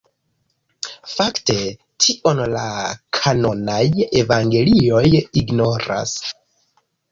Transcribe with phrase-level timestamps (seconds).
[1.11, 1.57] Fakte
[2.05, 2.65] tion la
[3.19, 3.85] kanonaj
[4.23, 5.05] evangelioj
[5.45, 6.19] ignoras.